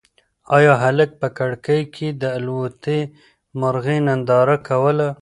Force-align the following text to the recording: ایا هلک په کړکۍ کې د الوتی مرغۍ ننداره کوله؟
ایا 0.55 0.73
هلک 0.83 1.09
په 1.21 1.27
کړکۍ 1.37 1.81
کې 1.95 2.07
د 2.21 2.23
الوتی 2.37 2.99
مرغۍ 3.59 3.99
ننداره 4.07 4.57
کوله؟ 4.67 5.07